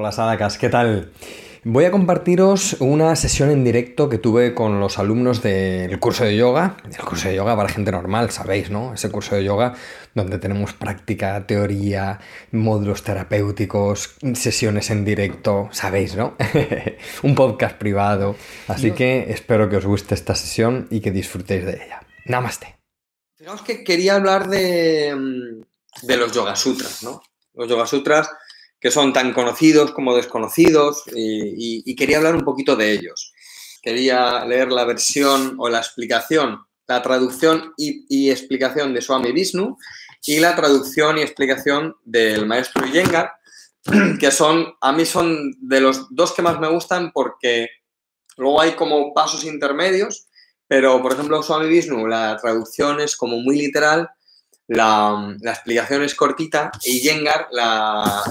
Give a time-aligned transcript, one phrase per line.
[0.00, 1.10] Hola Sadakas, ¿qué tal?
[1.64, 6.36] Voy a compartiros una sesión en directo que tuve con los alumnos del curso de
[6.36, 8.94] yoga, el curso de yoga para gente normal, sabéis, ¿no?
[8.94, 9.74] Ese curso de yoga
[10.14, 12.20] donde tenemos práctica, teoría,
[12.52, 16.36] módulos terapéuticos, sesiones en directo, sabéis, ¿no?
[17.24, 18.36] Un podcast privado.
[18.68, 22.06] Así que espero que os guste esta sesión y que disfrutéis de ella.
[22.24, 22.78] Namaste.
[23.36, 27.20] Fijaos que quería hablar de, mm, de los Yoga Sutras, ¿no?
[27.54, 28.30] Los Yoga Sutras
[28.80, 33.32] que son tan conocidos como desconocidos y, quería hablar un poquito de ellos.
[33.82, 39.76] Quería leer la versión o la explicación, la traducción y, explicación de Swami Vishnu
[40.24, 43.32] y la traducción y explicación del maestro Iyengar,
[44.20, 47.68] que son, a mí son de los dos que más me gustan porque
[48.36, 50.28] luego hay como pasos intermedios,
[50.68, 54.08] pero por ejemplo Swami Vishnu, la traducción es como muy literal,
[54.68, 58.22] la, explicación es cortita y Yengar, la,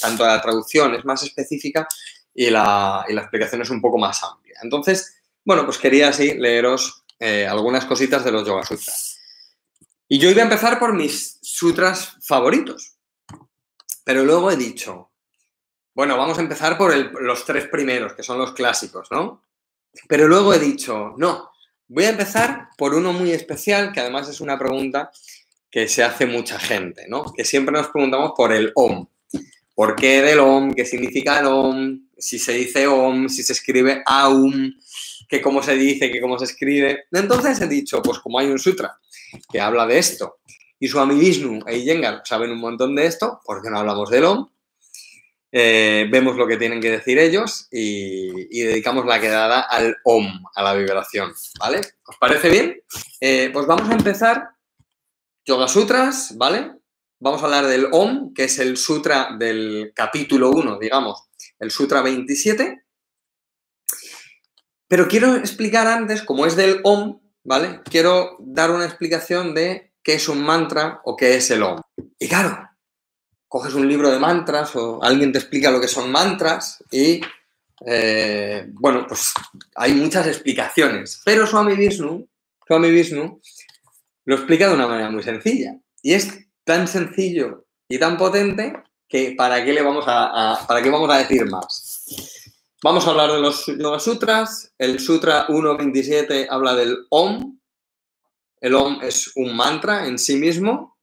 [0.00, 1.86] tanto la traducción es más específica
[2.34, 4.58] y la, explicación es un poco más amplia.
[4.62, 9.18] Entonces, bueno, pues quería así leeros eh, algunas cositas de los Yoga Sutras.
[10.08, 12.96] Y yo iba a empezar por mis sutras favoritos.
[14.04, 15.10] Pero luego he dicho,
[15.94, 19.44] bueno, vamos a empezar por los tres primeros, que son los clásicos, ¿no?
[20.08, 21.50] Pero luego he dicho, no,
[21.88, 25.10] voy a empezar por uno muy especial, que además es una pregunta
[25.70, 27.32] que se hace mucha gente, ¿no?
[27.32, 29.06] Que siempre nos preguntamos por el OM.
[29.74, 30.72] ¿Por qué del OM?
[30.72, 32.08] ¿Qué significa el OM?
[32.16, 34.74] Si se dice OM, si se escribe AUM,
[35.28, 37.06] que cómo se dice, que cómo se escribe.
[37.10, 38.98] Entonces he dicho, pues como hay un sutra
[39.50, 40.38] que habla de esto
[40.84, 44.24] y su Vishnu e Iyengar saben un montón de esto, ¿por qué no hablamos del
[44.24, 44.48] OM?
[45.50, 50.62] Eh, vemos lo que tienen que decir ellos y, dedicamos la quedada al OM, a
[50.62, 51.80] la vibración, ¿vale?
[52.06, 52.82] ¿Os parece bien?
[53.20, 54.50] Eh, pues vamos a empezar
[55.46, 56.72] Yoga Sutras, ¿vale?
[57.24, 62.02] Vamos a hablar del OM, que es el sutra del capítulo 1, digamos, el sutra
[62.02, 62.84] 27.
[64.86, 67.80] Pero quiero explicar antes, como es del OM, ¿vale?
[67.90, 71.80] Quiero dar una explicación de qué es un mantra o qué es el OM.
[72.18, 72.58] Y claro,
[73.48, 77.22] coges un libro de mantras o alguien te explica lo que son mantras y,
[77.86, 79.32] eh, bueno, pues
[79.76, 81.22] hay muchas explicaciones.
[81.24, 82.28] Pero Swami Vishnu,
[82.68, 82.90] Swami
[84.26, 85.74] lo explica de una manera muy sencilla.
[86.02, 90.90] Y es tan sencillo y tan potente que para qué le vamos a, para qué
[90.90, 92.04] vamos a decir más.
[92.82, 94.74] Vamos a hablar de los Yoga Sutras.
[94.76, 97.58] El Sutra 1.27 habla del Om.
[98.60, 100.98] El Om es un mantra en sí mismo.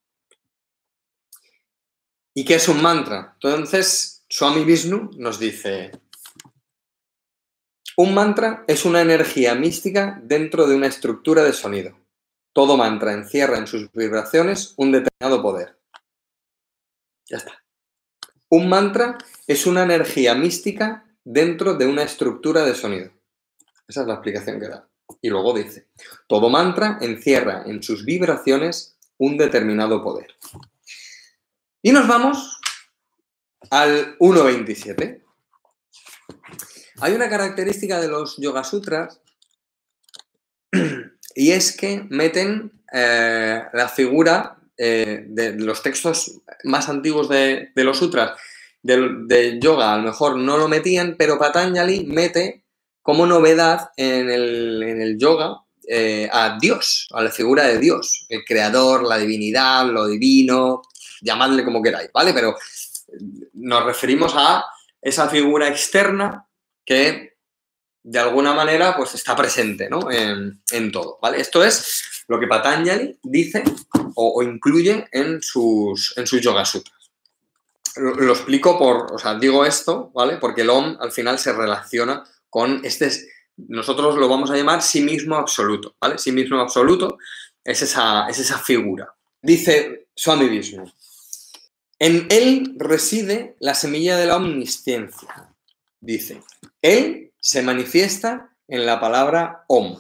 [2.34, 3.34] ¿Y qué es un mantra?
[3.34, 5.92] Entonces, Swami Vishnu nos dice,
[7.98, 12.01] un mantra es una energía mística dentro de una estructura de sonido.
[12.54, 15.80] Todo mantra encierra en sus vibraciones un determinado poder.
[17.30, 17.64] Ya está.
[18.50, 19.18] Un mantra
[19.48, 23.12] es una energía mística dentro de una estructura de sonido.
[23.88, 24.88] Esa es la explicación que da.
[25.22, 25.88] Y luego dice,
[26.28, 30.36] todo mantra encierra en sus vibraciones un determinado poder.
[31.82, 32.60] Y nos vamos
[33.70, 35.24] al 1.27.
[37.02, 39.22] Hay una característica de los Yoga Sutras
[41.36, 47.98] y es que meten eh, la figura eh, de los textos más antiguos de, los
[47.98, 48.32] sutras
[48.82, 52.66] de, yoga, a lo mejor no lo metían, pero Patanjali mete
[53.02, 59.04] como novedad en el, yoga eh, a Dios, a la figura de Dios, el creador,
[59.04, 60.82] la divinidad, lo divino,
[61.22, 62.34] llamadle como queráis, ¿vale?
[62.34, 62.56] Pero
[63.54, 64.66] nos referimos a
[65.02, 66.48] esa figura externa
[66.86, 67.31] que
[68.04, 70.10] de alguna manera pues está presente ¿no?
[70.12, 71.20] en, todo.
[71.22, 71.40] ¿vale?
[71.40, 73.64] Esto es lo que Patanjali dice
[74.16, 77.12] o, incluye en sus, en sus Yoga Sutras.
[77.98, 80.38] Lo, explico por, o sea, digo esto, ¿vale?
[80.38, 83.10] Porque el OM al final se relaciona con este,
[83.58, 86.18] nosotros lo vamos a llamar sí mismo absoluto, ¿vale?
[86.18, 87.18] Sí mismo absoluto
[87.64, 89.14] es esa, es esa figura.
[89.42, 90.90] Dice Swami Vishnu,
[92.00, 95.51] en él reside la semilla de la omnisciencia.
[96.02, 96.42] Dice,
[96.82, 99.98] él se manifiesta en la palabra Om.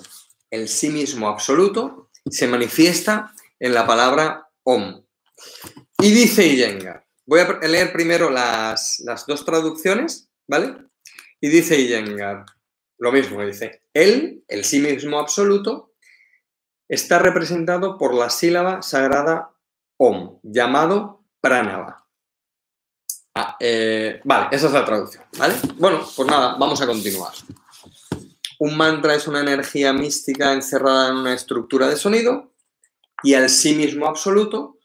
[0.49, 5.03] El sí mismo absoluto se manifiesta en la palabra Om.
[5.99, 10.75] Y dice Iyengar, voy a leer primero las, dos traducciones, ¿vale?
[11.39, 12.45] Y dice Iyengar,
[12.97, 15.93] lo mismo, dice, él, el sí mismo absoluto,
[16.89, 19.51] está representado por la sílaba sagrada
[19.97, 22.00] Om, llamado Pranava.
[23.33, 25.55] Ah, eh, vale, esa es la traducción, ¿vale?
[25.77, 27.31] Bueno, pues nada, vamos a continuar.
[28.59, 32.53] Un mantra es una energía mística encerrada en una estructura de sonido
[33.23, 34.79] y al sí mismo absoluto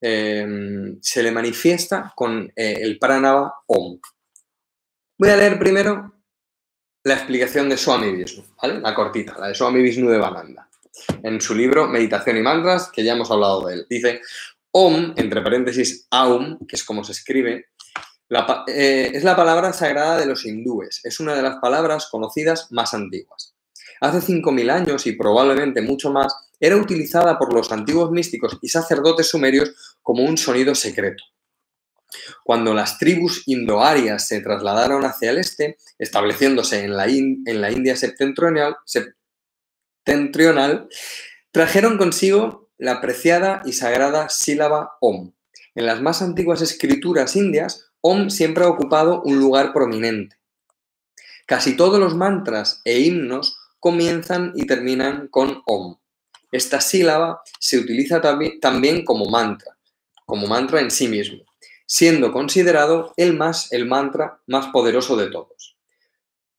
[0.00, 3.98] em, se le manifiesta con eh, el pranava om.
[5.18, 6.22] Voy a leer primero
[7.04, 8.24] la explicación de Swami
[8.62, 8.80] ¿vale?
[8.80, 10.68] La cortita, la de Swami de Bananda.
[11.22, 13.86] En su libro Meditación y Mantras, que ya hemos hablado de él.
[13.88, 14.20] Dice,
[14.74, 17.71] Om, entre paréntesis, Aum, que es como se escribe,
[18.68, 21.00] eh, es la palabra sagrada de los hindúes.
[21.04, 23.54] Es una de las palabras conocidas más antiguas.
[24.00, 29.28] Hace 5.000 años y probablemente mucho más, era utilizada por los antiguos místicos y sacerdotes
[29.28, 31.22] sumerios como un sonido secreto.
[32.44, 40.88] Cuando las tribus indoarias se trasladaron hacia el este, estableciéndose en la, India septentrional, septentrional,
[41.50, 45.32] trajeron consigo la preciada y sagrada sílaba Om.
[45.74, 50.36] En las más antiguas escrituras indias, Om siempre ha ocupado un lugar prominente.
[51.46, 55.96] Casi todos los mantras e himnos comienzan y terminan con Om.
[56.50, 58.20] Esta sílaba se utiliza
[58.60, 59.78] también como mantra,
[60.26, 61.44] como mantra en sí mismo
[61.94, 65.76] siendo considerado el más el mantra más poderoso de todos.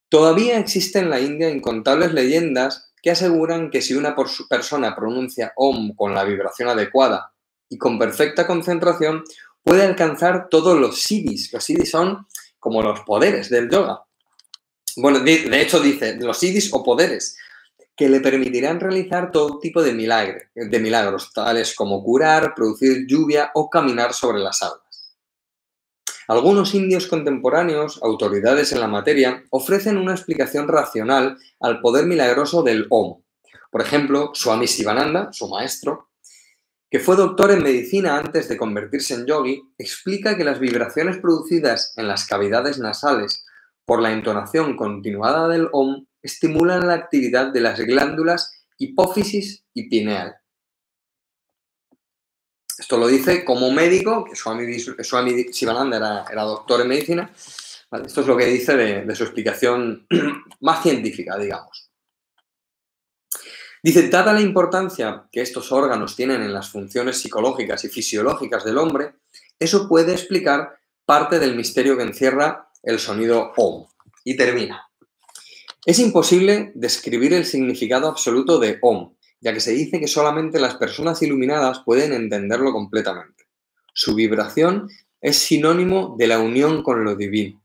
[0.08, 4.16] Todavía existen en la India incontables leyendas que aseguran que si una
[4.48, 7.34] persona pronuncia Om con la vibración adecuada
[7.68, 9.24] y con perfecta concentración,
[9.64, 11.52] puede alcanzar todos los siddhis.
[11.52, 12.28] Los siddhis son
[12.60, 14.04] como los poderes del yoga.
[14.96, 17.36] Bueno, de, hecho dice, los siddhis o poderes,
[17.96, 19.94] que le permitirán realizar todo tipo de,
[20.56, 24.84] de milagros, tales como curar, producir lluvia o caminar sobre las aguas.
[26.28, 32.88] Algunos indios contemporáneos, autoridades en la materia, ofrecen una explicación racional al poder milagroso del
[32.90, 33.22] Om.
[33.70, 36.10] Por ejemplo, Swami Sivananda, su maestro,
[36.94, 41.92] que fue doctor en medicina antes de convertirse en yogi, explica que las vibraciones producidas
[41.98, 43.44] en las cavidades nasales
[43.84, 50.36] por la entonación continuada del Om estimulan la actividad de las glándulas hipófisis y pineal
[52.78, 57.32] esto lo dice como médico, que Swami, Swami Sivananda era, doctor en medicina.
[57.34, 60.08] Esto es lo que dice de, su explicación
[60.62, 61.92] más científica, digamos.
[63.84, 68.78] Dice, dada la importancia que estos órganos tienen en las funciones psicológicas y fisiológicas del
[68.78, 69.16] hombre,
[69.60, 73.86] eso puede explicar parte del misterio que encierra el sonido OM.
[74.24, 74.88] Y termina.
[75.86, 80.76] Es imposible describir el significado absoluto de OM, ya que se dice que solamente las
[80.76, 83.48] personas iluminadas pueden entenderlo completamente.
[83.94, 84.88] Su vibración
[85.20, 87.62] es sinónimo de la unión con lo divino.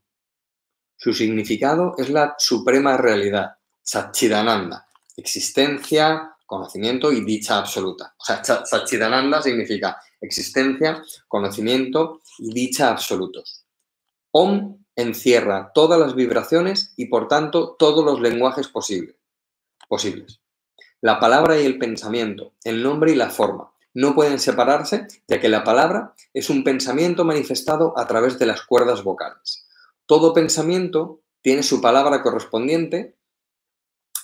[0.97, 3.51] Su significado es la suprema realidad,
[3.81, 4.88] Satchidananda,
[5.19, 8.15] existencia, conocimiento y dicha absoluta.
[8.17, 13.65] O sea, Satchidananda significa existencia, conocimiento y dicha absolutos.
[14.31, 19.15] Om encierra todas las vibraciones y por tanto todos los lenguajes posibles.
[19.87, 20.39] posibles.
[21.01, 25.49] La palabra y el pensamiento, el nombre y la forma, no pueden separarse, ya que
[25.49, 29.67] la palabra es un pensamiento manifestado a través de las cuerdas vocales.
[30.05, 33.15] Todo pensamiento tiene su palabra correspondiente,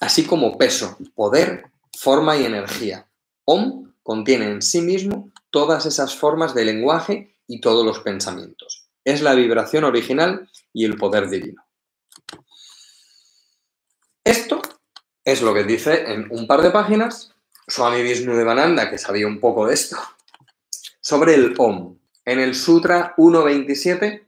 [0.05, 3.09] así como peso, poder, forma y energía.
[3.43, 8.87] Om contiene en sí mismo todas esas formas de lenguaje y todos los pensamientos.
[9.03, 11.65] Es la vibración original y el poder divino.
[14.23, 14.61] Esto
[15.23, 17.33] es lo que dice en un par de páginas
[17.67, 19.97] Swami Vishnu de Bananda, que sabía un poco de esto,
[21.01, 24.24] sobre el Om, en el Sutra 1.27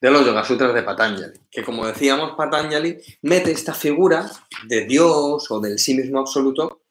[0.00, 4.30] de los Yoga Sutras de Patanjali, que como decíamos, Patanjali mete esta figura
[4.66, 6.82] de Dios o del sí mismo absoluto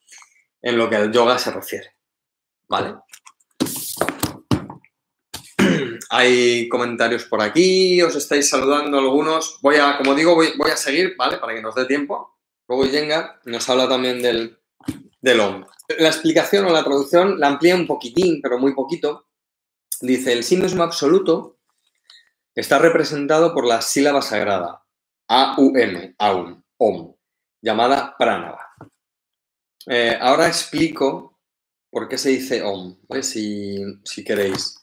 [0.61, 1.95] en lo que al yoga se refiere.
[2.67, 2.95] ¿Vale?
[6.11, 9.59] Hay comentarios por aquí, os estáis saludando algunos.
[9.61, 11.37] Voy a, como digo, voy, a seguir, ¿vale?
[11.37, 12.37] Para que nos dé tiempo.
[12.67, 14.59] Luego Yenga nos habla también del,
[15.21, 15.65] del.
[15.97, 19.25] La explicación o la traducción la amplía un poquitín, pero muy poquito.
[20.01, 21.58] Dice, el sí mismo absoluto
[22.55, 24.83] está representado por la sílaba sagrada,
[25.27, 27.13] A-U-M, Aum, Om,
[27.61, 28.67] llamada Pranava.
[29.85, 31.39] Eh, ahora explico
[31.89, 34.75] por qué se dice Om, si, queréis.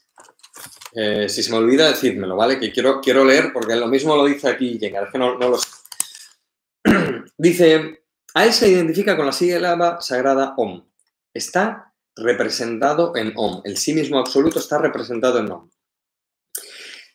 [0.93, 2.59] Eh, si se me olvida, decírmelo, ¿vale?
[2.59, 5.57] Que quiero, quiero leer, porque lo mismo lo dice aquí es que no, no lo
[5.57, 5.69] sé.
[7.37, 10.85] Dice, a él se identifica con la sílaba sagrada Om.
[11.33, 13.61] Está representado en Om.
[13.63, 15.69] El sí mismo absoluto está representado en Om.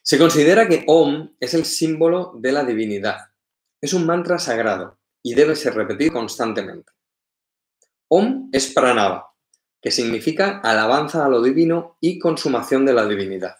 [0.02, 3.18] Se considera que Om es el símbolo de la divinidad.
[3.80, 6.92] Es un mantra sagrado y debe ser repetido constantemente.
[8.08, 9.32] Om es pranava,
[9.80, 13.56] que significa alabanza a lo divino y consumación de la divinidad.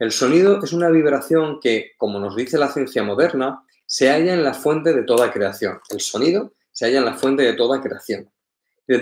[0.00, 4.42] El sonido es una vibración que, como nos dice la ciencia moderna, se halla en
[4.42, 5.80] la fuente de toda creación.
[5.88, 8.28] El sonido se halla en la fuente de toda creación.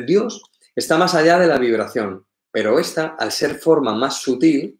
[0.06, 0.42] Dios
[0.74, 4.77] está más allá de la vibración, pero esta, al ser forma más sutil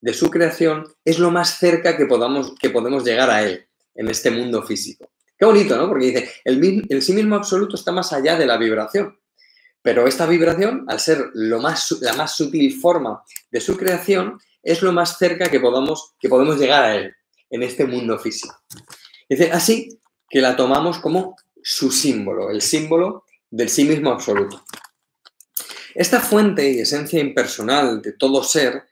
[0.00, 3.66] de su creación, es lo más cerca que, podamos, que podemos llegar a Él.
[3.94, 5.10] en este mundo físico.
[5.38, 5.88] Qué bonito, ¿no?
[5.88, 9.18] Porque dice, el, sí mismo absoluto está más allá de la vibración.
[9.82, 14.82] Pero esta vibración, al ser lo más, la más sutil forma de su creación, es
[14.82, 17.14] lo más cerca que podamos, que podemos llegar a él
[17.48, 18.54] en este mundo físico.
[19.28, 24.62] Dice, así que la tomamos como su símbolo, el símbolo del sí mismo absoluto.
[25.94, 28.84] Esta fuente y esencia impersonal de todo ser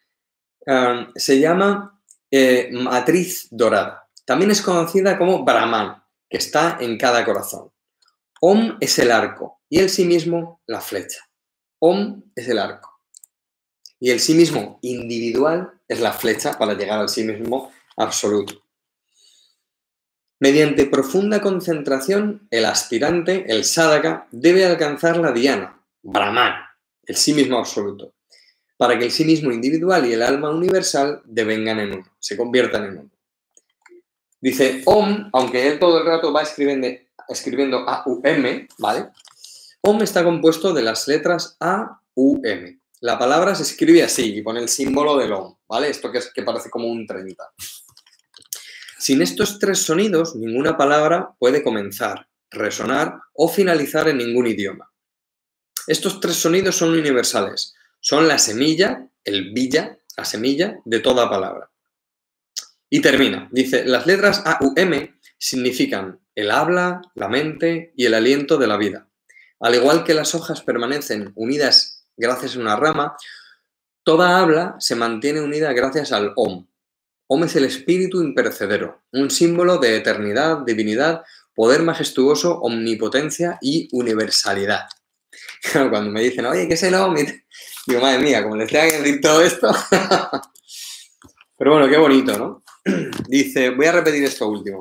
[1.14, 4.08] se llama eh, matriz dorada.
[4.26, 7.72] También es conocida como Brahman, que está en cada corazón.
[8.40, 11.20] Om es el arco y el sí mismo la flecha.
[11.78, 13.00] Om es el arco.
[13.98, 18.62] Y el sí mismo individual es la flecha para llegar al sí mismo absoluto.
[20.40, 26.52] Mediante profunda concentración, el aspirante, el sadhaka, debe alcanzar la diana, Brahman,
[27.06, 28.14] el sí mismo absoluto,
[28.78, 32.84] para que el sí mismo individual y el alma universal devengan en uno, se conviertan
[32.84, 33.10] en uno.
[34.40, 36.86] Dice Om, aunque él todo el rato va escribiendo,
[37.28, 39.08] escribiendo A-U-M, ¿vale?
[39.82, 42.80] Om está compuesto de las letras A, U, M.
[43.00, 45.88] La palabra se escribe así y pone el símbolo del Om, ¿vale?
[45.88, 47.44] Esto que, es, que parece como un 30.
[48.98, 54.92] Sin estos tres sonidos, ninguna palabra puede comenzar, resonar o finalizar en ningún idioma.
[55.86, 57.74] Estos tres sonidos son universales.
[58.00, 61.70] Son la semilla, el villa, la semilla de toda palabra.
[62.90, 63.48] Y termina.
[63.50, 68.66] Dice, las letras A, U, M significan el habla, la mente y el aliento de
[68.66, 69.08] la vida.
[69.60, 73.16] Al igual que las hojas permanecen unidas gracias a una rama,
[74.04, 76.66] toda habla se mantiene unida gracias al Om.
[77.26, 81.24] Om es el espíritu imperecedero, un símbolo de eternidad, divinidad,
[81.54, 84.88] poder majestuoso, omnipotencia y universalidad.
[85.72, 87.16] Cuando me dicen, oye, ¿qué es el Om?
[87.86, 89.70] Digo, madre mía, como les tenga que decir todo esto.
[91.58, 92.62] Pero bueno, qué bonito, ¿no?
[93.28, 94.78] Dice, voy a repetir esto último.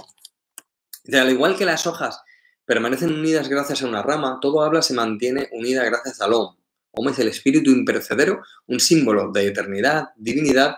[1.03, 2.21] Dice, al igual que las hojas
[2.65, 6.55] permanecen unidas gracias a una rama, todo habla se mantiene unida gracias al Om.
[6.91, 10.77] Om es el espíritu imperecedero, un símbolo de eternidad, divinidad,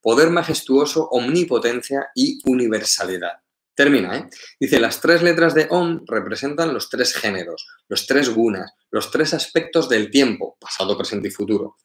[0.00, 3.40] poder majestuoso, omnipotencia y universalidad.
[3.80, 4.28] Termina, ¿eh?
[4.60, 9.32] Dice, las tres letras de Om representan los tres géneros, los tres gunas, los tres
[9.32, 11.78] aspectos del tiempo, pasado, presente y futuro,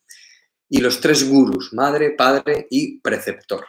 [0.68, 3.66] y los tres gurus, madre, padre y preceptor.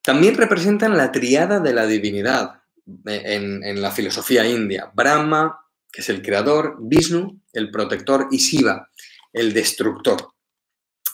[0.00, 2.62] También representan la triada de la divinidad
[3.04, 4.90] en, la filosofía india.
[4.94, 5.60] Brahma,
[5.92, 8.88] que es el creador, Vishnu, el protector, y Shiva,
[9.34, 10.32] el destructor.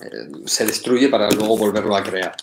[0.01, 2.37] Eh, se destruye para luego volverlo a crear.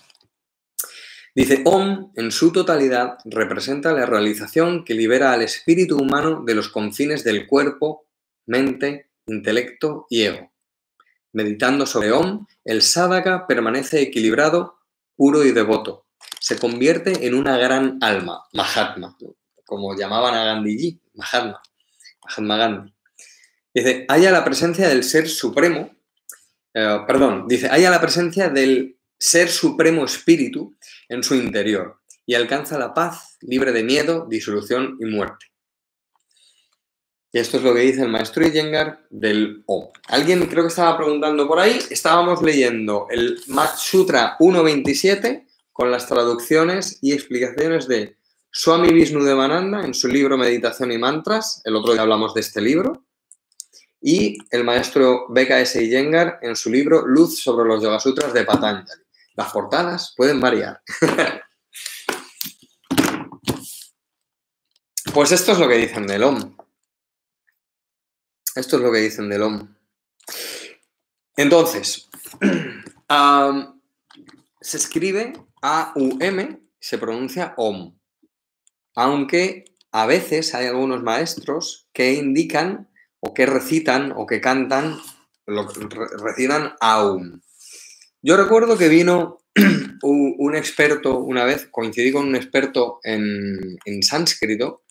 [1.34, 6.68] Dice, Om en su totalidad representa la realización que libera al espíritu humano de los
[6.68, 8.08] confines del cuerpo,
[8.46, 10.52] mente, intelecto y ego.
[11.32, 14.80] Meditando sobre Om, el sadhaka permanece equilibrado,
[15.16, 16.06] puro y devoto.
[16.40, 19.18] Se convierte en una gran alma, Mahatma,
[19.64, 21.62] como llamaban a Gandhiji, Mahatma,
[22.26, 22.94] Mahatma Gandhi.
[23.74, 25.92] Dice, haya la presencia del Ser Supremo,
[26.74, 30.76] eh, perdón, dice, haya la presencia del Ser Supremo Espíritu
[31.08, 35.46] en su interior y alcanza la paz libre de miedo, disolución y muerte.
[37.32, 39.90] Y esto es lo que dice el maestro Iyengar del Om.
[40.08, 41.80] Alguien creo que estaba preguntando por ahí.
[41.92, 43.40] Estábamos leyendo el
[43.78, 48.18] Sutra 1.27 con las traducciones y explicaciones de
[48.50, 51.62] Swami Vishnu Devananda en su libro Meditación y Mantras.
[51.64, 53.06] El otro día hablamos de este libro.
[54.02, 59.02] Y el maestro BKS Iyengar en su libro Luz sobre los Yogasutras de Patanjali.
[59.34, 60.82] Las portadas pueden variar.
[65.14, 66.58] pues esto es lo que dicen del Om.
[68.56, 69.74] Esto es lo que dicen del OM.
[71.38, 72.10] Entonces,
[74.62, 77.98] se escribe A-U-M, se pronuncia OM.
[78.96, 82.90] Aunque a veces hay algunos maestros que indican
[83.22, 85.00] o que recitan o que cantan,
[85.46, 87.42] lo, recitan AUM.
[88.22, 89.40] Yo recuerdo que vino
[90.04, 94.84] un experto una vez, coincidí con un experto en, en sánscrito,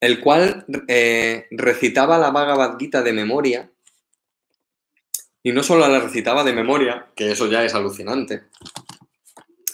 [0.00, 3.70] el cual eh, recitaba la Bhagavad Gita de memoria,
[5.42, 8.44] y no solo la recitaba de memoria, que eso ya es alucinante,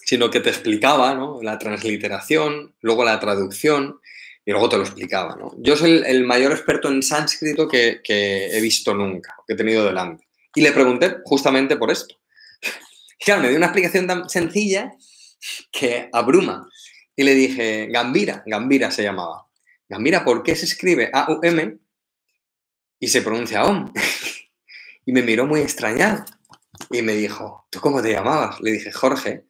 [0.04, 4.00] sino que te explicaba la transliteración, luego la traducción,
[4.44, 5.36] y luego te lo explicaba.
[5.58, 9.84] Yo soy el, mayor experto en sánscrito que, que, he visto nunca, que he tenido
[9.84, 10.29] delante.
[10.54, 12.14] Y le pregunté justamente por esto.
[13.22, 14.94] Claro, me dio una explicación tan sencilla
[15.70, 16.66] que abruma.
[17.14, 19.46] Y le dije, Gambira, Gambira se llamaba
[19.98, 21.78] mira, ¿por qué se escribe A-U-M
[22.98, 23.92] y se pronuncia OM?
[25.06, 26.24] y me miró muy extrañado
[26.90, 28.60] y me dijo, ¿tú cómo te llamabas?
[28.60, 29.44] Le dije, Jorge.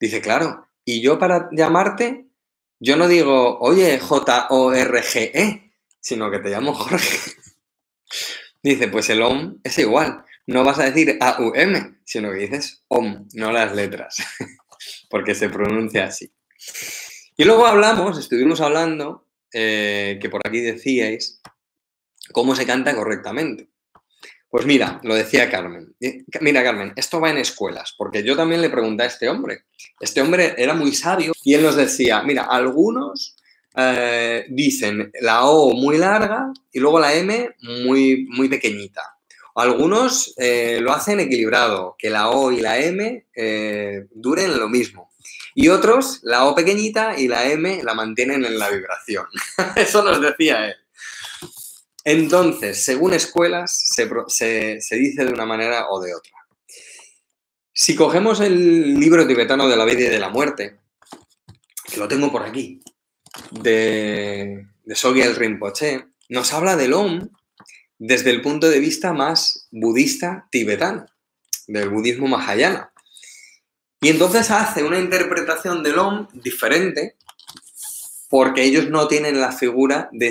[0.00, 2.26] Dice, claro, y yo para llamarte
[2.84, 7.16] yo no digo, oye, J-O-R-G-E, sino que te llamo Jorge.
[8.62, 10.24] Dice, pues el OM es igual.
[10.46, 14.16] No vas a decir A-U-M, sino que dices OM, no las letras,
[15.10, 16.32] porque se pronuncia así.
[17.36, 21.40] Y luego hablamos, estuvimos hablando, eh, que por aquí decíais,
[22.32, 23.68] cómo se canta correctamente.
[24.52, 25.94] Pues mira, lo decía Carmen.
[26.42, 29.64] Mira, Carmen, esto va en escuelas, porque yo también le pregunté a este hombre.
[29.98, 33.36] Este hombre era muy sabio y él nos decía, mira, algunos
[33.74, 37.48] eh, dicen la O muy larga y luego la M
[37.84, 39.00] muy, muy pequeñita.
[39.54, 45.10] Algunos eh, lo hacen equilibrado, que la O y la M eh, duren lo mismo.
[45.54, 49.26] Y otros, la O pequeñita y la M la mantienen en la vibración.
[49.76, 50.76] Eso nos decía él.
[52.04, 54.06] Entonces, según escuelas, se,
[54.96, 56.32] dice de una manera o de otra.
[57.72, 60.78] Si cogemos el libro tibetano de la vida y de la muerte,
[61.84, 62.80] que lo tengo por aquí,
[63.50, 67.28] de, de Sogyal Rinpoche, nos habla del OM
[68.04, 71.06] desde el punto de vista más budista tibetano,
[71.68, 72.92] del budismo mahayana.
[74.00, 77.14] Y entonces hace una interpretación del OM diferente
[78.28, 80.30] porque ellos no tienen la figura de,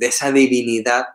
[0.00, 1.06] esa divinidad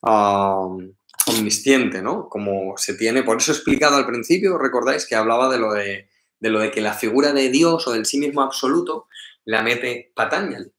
[0.00, 0.90] um,
[1.26, 2.30] omnisciente, ¿no?
[2.30, 6.08] Como se tiene, por eso he explicado al principio, recordáis que hablaba de lo de,
[6.40, 9.06] lo de que la figura de Dios o del sí mismo absoluto
[9.44, 10.72] la mete Patanjali.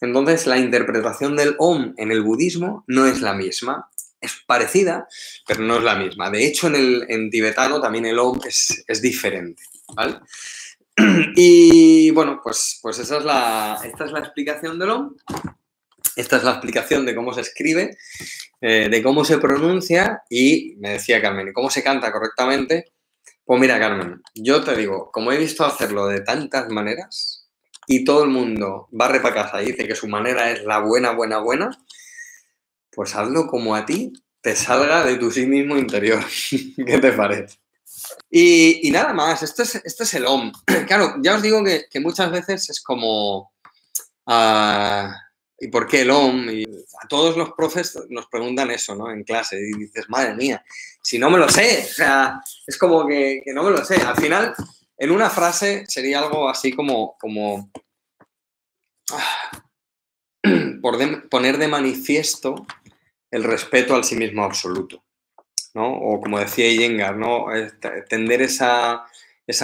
[0.00, 3.90] Entonces, la interpretación del Om en el budismo no es la misma.
[4.20, 5.06] Es parecida,
[5.46, 6.30] pero no es la misma.
[6.30, 9.62] De hecho, en, el, tibetano también el Om es, diferente.
[9.94, 10.18] ¿vale?
[11.36, 15.14] Y bueno, pues, pues esa es la, esta es la explicación de LOM.
[16.16, 17.98] Esta es la explicación de cómo se escribe,
[18.62, 22.92] eh, de cómo se pronuncia y me decía Carmen, ¿cómo se canta correctamente?
[23.44, 27.35] Pues mira, Carmen, yo te digo, como he visto hacerlo de tantas maneras
[27.86, 31.12] y todo el mundo barre para casa y dice que su manera es la buena,
[31.12, 31.70] buena, buena,
[32.90, 34.12] pues hazlo como a ti
[34.46, 36.22] te salga de tu sí mismo interior.
[36.76, 37.58] ¿Qué te parece?
[38.30, 40.52] Y, nada más, esto es, esto es el OM.
[40.86, 43.52] Claro, ya os digo que, muchas veces es como...
[44.26, 45.12] Ah,
[45.58, 46.48] ¿Y por qué el OM?
[46.50, 49.10] Y a todos los profes nos preguntan eso, ¿no?
[49.10, 49.58] En clase.
[49.58, 50.64] Y dices, madre mía,
[51.02, 51.84] si no me lo sé.
[51.90, 53.96] O sea, es como que, no me lo sé.
[53.96, 54.54] Al final,
[54.98, 57.16] en una frase sería algo así como...
[57.18, 57.70] como
[59.12, 59.62] ah,
[61.30, 62.66] poner de manifiesto
[63.30, 65.02] el respeto al sí mismo absoluto.
[65.78, 67.46] O como decía Iyengar, ¿no?
[68.08, 69.04] Tender esa,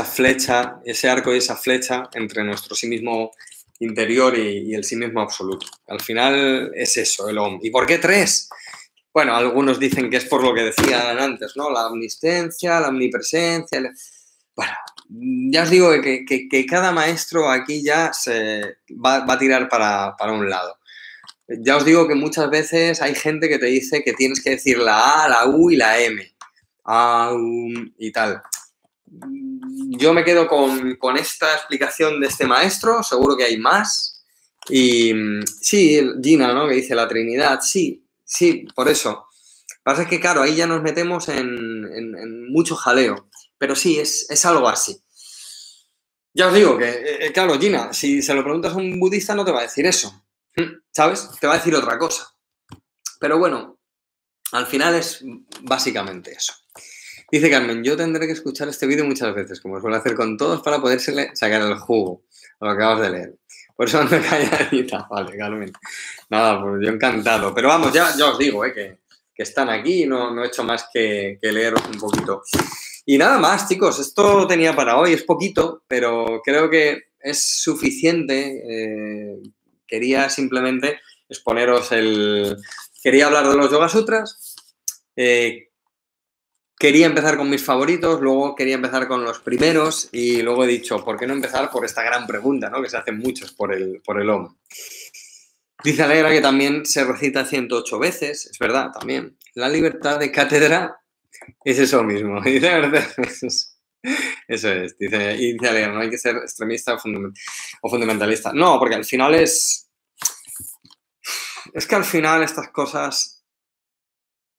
[0.05, 3.31] flecha, ese arco y esa flecha entre nuestro sí mismo
[3.81, 5.67] interior y, el sí mismo absoluto.
[5.89, 7.61] Al final es eso, el OM.
[7.63, 8.51] ¿Y por qué tres?
[9.13, 11.71] Bueno, algunos dicen que es por lo que decían antes, ¿no?
[11.71, 13.81] La omnisciencia, la omnipresencia.
[14.55, 14.73] Bueno,
[15.51, 20.79] ya os digo que, cada maestro aquí ya se va, a tirar para, un lado.
[21.49, 24.79] Ya os digo que muchas veces hay gente que te dice que tienes que decir
[24.79, 26.35] la A, la U y la M.
[26.85, 27.33] A,
[27.99, 28.43] y tal.
[29.91, 34.25] Yo me quedo con, esta explicación de este maestro, seguro que hay más.
[34.69, 35.13] Y
[35.61, 36.69] sí, Gina, ¿no?
[36.69, 39.27] Que dice la Trinidad, sí, sí, por eso.
[39.83, 43.29] Pasa que, claro, ahí ya nos metemos en, mucho jaleo.
[43.63, 45.01] Pero sí, es, es, algo así.
[46.35, 49.37] Ya os digo que, eh, eh, claro, Gina, si se lo preguntas a un budista
[49.37, 50.25] no te va a decir eso.
[50.91, 51.29] ¿Sabes?
[51.41, 52.27] Te va a decir otra cosa.
[53.21, 53.79] Pero bueno,
[54.51, 55.25] al final es
[55.61, 56.53] básicamente eso.
[57.31, 60.61] Dice Carmen, yo tendré que escuchar este vídeo muchas veces, como suelo hacer con todos,
[60.61, 62.25] para poder sacar el jugo
[62.59, 63.37] a lo que acabas de leer.
[63.77, 65.73] Por eso ando calladita, vale, Carmen.
[66.31, 67.55] Nada, pues yo encantado.
[67.55, 68.99] Pero vamos, ya, ya os digo, eh, que,
[69.37, 72.43] están aquí, no, no he hecho más que, que leeros un poquito.
[73.05, 78.63] Y nada más, chicos, esto tenía para hoy, es poquito, pero creo que es suficiente
[78.69, 79.43] eh,
[79.93, 82.57] Quería simplemente exponeros el...
[83.03, 84.57] Quería hablar de los Yoga Sutras.
[85.15, 85.69] Eh,
[86.79, 91.05] quería empezar con mis favoritos, luego quería empezar con los primeros y luego he dicho,
[91.05, 92.81] ¿por qué no empezar por esta gran pregunta ¿no?
[92.81, 94.57] que se hacen muchos por el, por el OM?
[95.85, 99.37] Dice Alegra que también se recita 108 veces, es verdad, también.
[99.53, 101.02] La libertad de cátedra
[101.65, 102.41] es eso mismo.
[104.49, 106.97] Eso es, dice, y dice no hay que ser extremista
[107.83, 108.53] o, fundamentalista.
[108.53, 109.89] No, porque al final es...
[111.73, 113.45] Es que al final estas cosas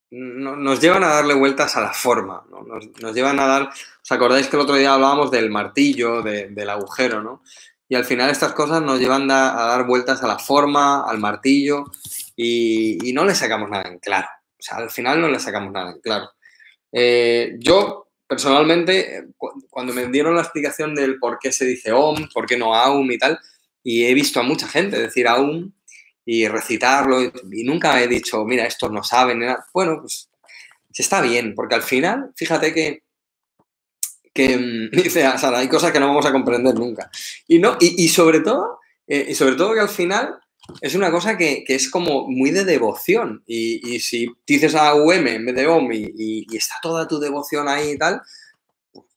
[0.09, 2.63] nos llevan a darle vueltas a la forma, ¿no?
[2.63, 3.69] nos, llevan a dar...
[3.69, 7.43] ¿Os acordáis que el otro día hablábamos del martillo, del agujero, ¿no?
[7.89, 11.85] Y al final estas cosas nos llevan a, dar vueltas a la forma, al martillo,
[12.35, 14.27] y, no le sacamos nada en claro.
[14.59, 16.31] O sea, al final no le sacamos nada en claro.
[16.93, 19.27] Eh, yo personalmente,
[19.69, 23.12] cuando me dieron la explicación del por qué se dice OM, por qué no AUM
[23.12, 23.39] y tal,
[23.84, 25.75] y he visto a mucha gente decir aún
[26.25, 29.43] y recitarlo y nunca he dicho, mira, estos no saben.
[29.73, 30.29] Bueno, pues
[30.95, 33.03] está bien, porque al final, fíjate que,
[34.34, 37.10] que mm, dice Sara, hay cosas que no vamos a comprender nunca.
[37.47, 40.39] Y, no, y, sobre todo, eh, y sobre todo que al final
[40.82, 43.43] es una cosa que, es como muy de devoción.
[43.45, 47.91] Y, si dices a UM en vez de OMI y, está toda tu devoción ahí
[47.91, 48.21] y tal,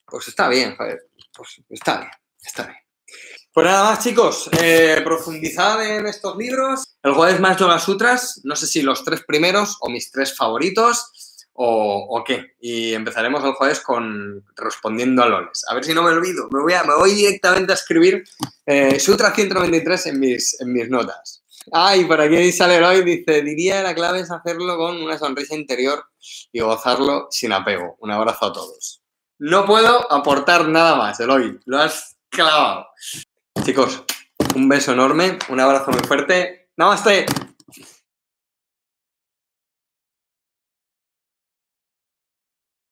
[0.07, 1.07] pues está bien, joder.
[1.37, 2.11] Pues está bien,
[2.43, 2.79] está bien.
[3.53, 6.97] Pues nada más, chicos, eh, profundizad en estos libros.
[7.03, 11.11] El jueves más Yoga Sutras, no sé si los tres primeros o mis tres favoritos
[11.55, 12.55] o, qué.
[12.61, 15.65] Y empezaremos el jueves con respondiendo a Loles.
[15.71, 16.49] A ver si no me olvido.
[16.51, 18.25] Me voy, me voy directamente a escribir
[18.67, 21.45] eh, Sutra 193 en mis, en mis notas.
[21.73, 25.55] Ah, y por aquí sale hoy, dice, diría la clave es hacerlo con una sonrisa
[25.55, 26.05] interior
[26.53, 27.97] y gozarlo sin apego.
[28.01, 29.03] Un abrazo a todos.
[29.39, 31.59] No puedo aportar nada más, Eloy.
[31.65, 32.87] Lo has clavado.
[33.65, 34.05] Chicos,
[34.55, 36.71] un beso enorme, un abrazo muy fuerte.
[36.77, 37.27] Namaste.